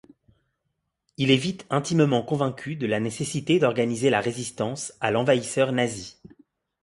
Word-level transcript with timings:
Il 1.17 1.29
est 1.29 1.37
vite 1.37 1.67
intimement 1.69 2.23
convaincu 2.23 2.75
de 2.75 2.87
la 2.87 2.99
nécessité 2.99 3.59
d'organiser 3.59 4.09
la 4.09 4.19
résistance 4.19 4.93
à 4.99 5.11
l'envahisseur 5.11 5.71
nazi. 5.73 6.17